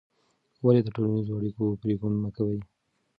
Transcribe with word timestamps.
ولې 0.65 0.81
د 0.83 0.87
ټولنیزو 0.95 1.37
اړیکو 1.39 1.79
پرېکون 1.81 2.13
مه 2.23 2.29
کوې؟ 2.35 2.59